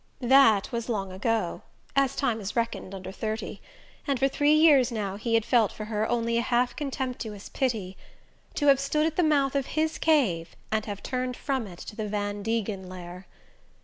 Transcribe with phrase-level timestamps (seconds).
[0.23, 1.61] That was long ago,
[1.95, 3.61] as time is reckoned under thirty;
[4.07, 7.97] and for three years now he had felt for her only a half contemptuous pity.
[8.55, 11.95] To have stood at the mouth of his cave, and have turned from it to
[11.95, 13.27] the Van Degen lair